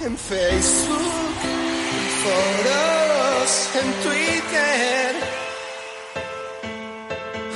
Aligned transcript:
en 0.00 0.16
Facebook, 0.16 1.38
en 1.42 2.08
foros, 2.22 3.70
en 3.74 3.92
Twitter 4.04 5.14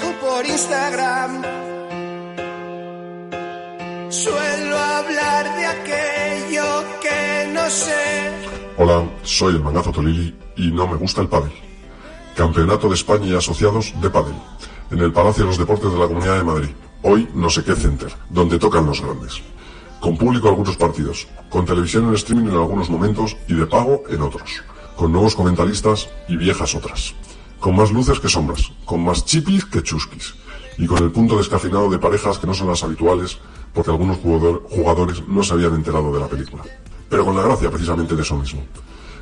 o 0.05 0.21
por 0.21 0.45
Instagram. 0.47 1.43
Suelo 4.11 4.79
hablar 4.79 5.57
de 5.57 5.67
aquello 5.67 6.85
que 7.01 7.53
no 7.53 7.71
sé. 7.71 8.33
Hola, 8.77 9.09
soy 9.23 9.55
el 9.55 9.63
mangazo 9.63 9.93
Tolili 9.93 10.35
y 10.57 10.73
no 10.73 10.89
me 10.89 10.97
gusta 10.97 11.21
el 11.21 11.29
pádel. 11.29 11.53
Campeonato 12.37 12.89
de 12.89 12.95
España 12.95 13.27
y 13.27 13.37
asociados 13.37 13.95
de 14.01 14.11
pádel 14.11 14.35
en 14.91 14.99
el 14.99 15.13
Palacio 15.13 15.45
de 15.45 15.51
los 15.51 15.59
Deportes 15.59 15.93
de 15.93 15.99
la 15.99 16.09
Comunidad 16.09 16.39
de 16.39 16.45
Madrid. 16.45 16.71
Hoy 17.03 17.29
no 17.35 17.49
sé 17.51 17.63
qué 17.63 17.75
center, 17.75 18.13
donde 18.31 18.59
tocan 18.59 18.87
los 18.87 19.01
grandes. 19.01 19.43
Con 20.03 20.17
público 20.17 20.49
algunos 20.49 20.77
partidos, 20.77 21.29
con 21.49 21.65
televisión 21.65 22.09
en 22.09 22.15
streaming 22.15 22.49
en 22.49 22.57
algunos 22.57 22.91
momentos 22.91 23.37
y 23.47 23.55
de 23.55 23.67
pago 23.67 24.03
en 24.09 24.21
otros. 24.21 24.65
Con 24.97 25.13
nuevos 25.13 25.37
comentaristas 25.37 26.09
y 26.27 26.37
viejas 26.37 26.75
otras. 26.75 27.15
Con 27.61 27.77
más 27.77 27.93
luces 27.93 28.19
que 28.19 28.29
sombras, 28.29 28.73
con 28.85 29.05
más 29.05 29.25
chipis 29.25 29.65
que 29.65 29.81
chusquis. 29.81 30.35
Y 30.77 30.89
con 30.89 30.99
el 31.05 31.13
punto 31.13 31.39
descafinado 31.39 31.89
de 31.89 32.01
parejas 32.01 32.41
que 32.41 32.49
no 32.49 32.53
son 32.53 32.67
las 32.67 32.83
habituales 32.83 33.39
porque 33.73 33.93
algunos 33.93 34.19
jugador, 34.19 34.67
jugadores 34.69 35.23
no 35.29 35.41
se 35.45 35.55
habían 35.55 35.77
enterado 35.77 36.13
de 36.13 36.19
la 36.19 36.27
película. 36.27 36.65
Pero 37.09 37.25
con 37.25 37.37
la 37.37 37.43
gracia 37.43 37.71
precisamente 37.71 38.17
de 38.17 38.23
eso 38.23 38.37
mismo. 38.37 38.65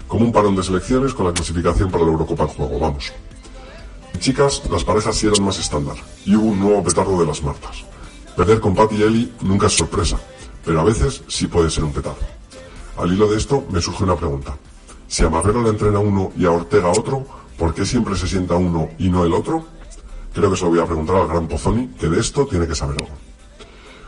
Como 0.09 0.25
un 0.25 0.33
parón 0.33 0.57
de 0.57 0.63
selecciones 0.63 1.13
con 1.13 1.27
la 1.27 1.35
clasificación 1.35 1.91
para 1.91 2.05
la 2.05 2.13
Eurocopa 2.13 2.45
en 2.45 2.49
juego, 2.49 2.79
vamos. 2.79 3.13
Chicas, 4.19 4.63
las 4.71 4.85
parejas 4.85 5.15
sí 5.15 5.27
eran 5.27 5.45
más 5.45 5.59
estándar, 5.59 5.97
y 6.25 6.37
hubo 6.37 6.47
un 6.47 6.59
nuevo 6.59 6.83
petardo 6.83 7.21
de 7.21 7.27
las 7.27 7.43
Martas. 7.43 7.85
Perder 8.35 8.61
con 8.61 8.75
Pat 8.75 8.91
y 8.93 9.03
Eli 9.03 9.31
nunca 9.43 9.67
es 9.67 9.77
sorpresa, 9.77 10.19
pero 10.65 10.81
a 10.81 10.85
veces 10.85 11.23
sí 11.29 11.47
puede 11.47 11.71
ser 11.71 11.85
un 11.85 11.93
petardo. 11.93 12.19
Al 12.97 13.13
hilo 13.13 13.29
de 13.29 13.39
esto 13.39 13.65
me 13.71 13.81
surge 13.81 14.05
una 14.05 14.17
pregunta. 14.17 14.57
Si 15.09 15.25
a 15.25 15.31
Marrero 15.31 15.63
le 15.63 15.71
entrena 15.71 15.99
uno 15.99 16.33
y 16.37 16.45
a 16.45 16.51
Ortega 16.51 16.89
otro, 16.89 17.27
¿por 17.59 17.75
qué 17.75 17.85
siempre 17.85 18.17
se 18.17 18.29
sienta 18.29 18.55
uno 18.55 18.91
y 18.99 19.09
no 19.09 19.25
el 19.25 19.33
otro? 19.33 19.65
Creo 20.35 20.51
que 20.51 20.57
se 20.57 20.65
lo 20.65 20.71
voy 20.71 20.81
a 20.81 20.87
preguntar 20.87 21.17
al 21.17 21.29
gran 21.29 21.49
Pozzoni, 21.49 21.89
que 21.99 22.09
de 22.09 22.21
esto 22.21 22.47
tiene 22.47 22.67
que 22.67 22.75
saber 22.75 22.97
algo. 23.03 23.17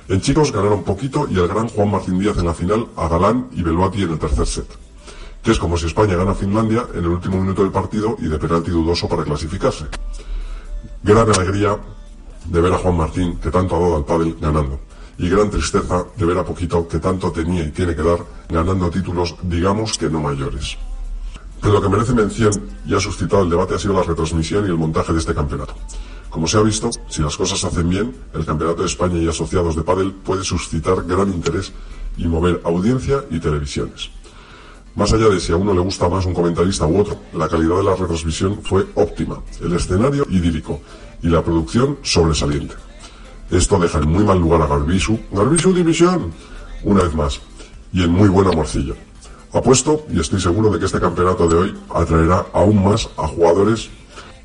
En 0.08 0.20
chicos 0.20 0.52
ganaron 0.52 0.84
poquito 0.84 1.26
y 1.30 1.38
el 1.38 1.48
gran 1.48 1.68
Juan 1.68 1.90
Martín 1.90 2.18
Díaz 2.18 2.38
en 2.38 2.46
la 2.46 2.54
final 2.54 2.88
a 2.96 3.08
Galán 3.08 3.48
y 3.52 3.62
Beluati 3.62 4.02
en 4.02 4.10
el 4.10 4.18
tercer 4.18 4.46
set 4.46 4.82
que 5.42 5.50
es 5.50 5.58
como 5.58 5.76
si 5.76 5.86
España 5.86 6.16
gana 6.16 6.32
a 6.32 6.34
Finlandia 6.34 6.86
en 6.94 7.00
el 7.00 7.08
último 7.08 7.40
minuto 7.40 7.62
del 7.62 7.72
partido 7.72 8.16
y 8.20 8.28
de 8.28 8.38
penalti 8.38 8.70
dudoso 8.70 9.08
para 9.08 9.24
clasificarse. 9.24 9.86
Gran 11.02 11.28
alegría 11.28 11.76
de 12.44 12.60
ver 12.60 12.72
a 12.72 12.78
Juan 12.78 12.96
Martín, 12.96 13.38
que 13.38 13.50
tanto 13.50 13.76
ha 13.76 13.80
dado 13.80 13.96
al 13.96 14.04
pádel, 14.04 14.36
ganando. 14.40 14.78
Y 15.18 15.28
gran 15.28 15.50
tristeza 15.50 16.04
de 16.16 16.24
ver 16.26 16.38
a 16.38 16.44
Poquito, 16.44 16.88
que 16.88 16.98
tanto 16.98 17.30
tenía 17.30 17.64
y 17.64 17.70
tiene 17.70 17.94
que 17.94 18.02
dar, 18.02 18.18
ganando 18.48 18.90
títulos, 18.90 19.34
digamos 19.42 19.98
que 19.98 20.08
no 20.08 20.20
mayores. 20.20 20.76
Pero 21.60 21.74
lo 21.74 21.82
que 21.82 21.88
merece 21.88 22.12
mención 22.12 22.52
y 22.84 22.94
ha 22.94 23.00
suscitado 23.00 23.42
el 23.44 23.50
debate 23.50 23.74
ha 23.74 23.78
sido 23.78 23.94
la 23.94 24.02
retransmisión 24.02 24.66
y 24.66 24.68
el 24.68 24.76
montaje 24.76 25.12
de 25.12 25.20
este 25.20 25.34
campeonato. 25.34 25.74
Como 26.28 26.48
se 26.48 26.56
ha 26.56 26.62
visto, 26.62 26.90
si 27.08 27.20
las 27.20 27.36
cosas 27.36 27.60
se 27.60 27.66
hacen 27.66 27.90
bien, 27.90 28.16
el 28.32 28.46
Campeonato 28.46 28.80
de 28.80 28.88
España 28.88 29.18
y 29.18 29.28
asociados 29.28 29.76
de 29.76 29.82
pádel 29.82 30.12
puede 30.12 30.42
suscitar 30.42 31.04
gran 31.04 31.28
interés 31.28 31.72
y 32.16 32.26
mover 32.26 32.62
audiencia 32.64 33.22
y 33.30 33.38
televisiones. 33.38 34.10
Más 34.94 35.12
allá 35.12 35.28
de 35.28 35.40
si 35.40 35.52
a 35.52 35.56
uno 35.56 35.74
le 35.74 35.80
gusta 35.80 36.08
más 36.08 36.24
un 36.24 36.32
comentarista 36.32 36.86
u 36.86 36.98
otro, 36.98 37.20
la 37.34 37.48
calidad 37.48 37.76
de 37.76 37.82
la 37.82 37.96
retransmisión 37.96 38.62
fue 38.62 38.86
óptima, 38.94 39.42
el 39.60 39.74
escenario 39.74 40.26
idílico 40.30 40.80
y 41.22 41.28
la 41.28 41.44
producción 41.44 41.98
sobresaliente. 42.02 42.74
Esto 43.52 43.78
deja 43.78 43.98
en 43.98 44.10
muy 44.10 44.24
mal 44.24 44.38
lugar 44.38 44.62
a 44.62 44.66
Garbisu, 44.66 45.20
Garbisu 45.30 45.74
División, 45.74 46.32
una 46.84 47.02
vez 47.02 47.14
más, 47.14 47.38
y 47.92 48.02
en 48.02 48.10
muy 48.10 48.30
buen 48.30 48.48
amorcillo. 48.48 48.96
Apuesto 49.52 50.06
y 50.10 50.18
estoy 50.18 50.40
seguro 50.40 50.70
de 50.70 50.78
que 50.78 50.86
este 50.86 50.98
campeonato 50.98 51.46
de 51.46 51.56
hoy 51.56 51.78
atraerá 51.94 52.46
aún 52.54 52.82
más 52.82 53.10
a 53.18 53.28
jugadores 53.28 53.90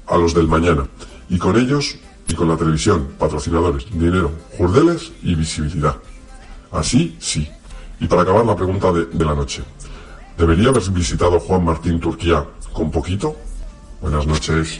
a 0.07 0.17
los 0.17 0.33
del 0.33 0.49
mañana, 0.49 0.85
y 1.29 1.37
con 1.37 1.55
ellos 1.55 1.95
y 2.27 2.33
con 2.33 2.49
la 2.49 2.57
televisión, 2.57 3.07
patrocinadores, 3.17 3.89
dinero, 3.89 4.29
jurdeles 4.57 5.13
y 5.23 5.35
visibilidad. 5.35 5.95
Así 6.73 7.15
sí. 7.21 7.49
Y 8.01 8.07
para 8.07 8.23
acabar 8.23 8.45
la 8.45 8.57
pregunta 8.57 8.91
de, 8.91 9.05
de 9.05 9.25
la 9.25 9.33
noche. 9.33 9.63
¿Debería 10.37 10.67
haber 10.67 10.83
visitado 10.91 11.39
Juan 11.39 11.63
Martín 11.63 12.01
Turquía 12.01 12.45
con 12.73 12.91
poquito? 12.91 13.37
Buenas 14.01 14.27
noches. 14.27 14.79